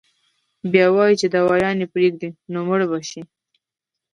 بيا 0.71 0.87
وائي 0.95 1.13
چې 1.21 1.27
دوايانې 1.35 1.85
پرېږدي 1.93 2.29
نو 2.51 2.59
مړه 2.67 2.85
به 2.91 2.99
شي- 3.09 3.21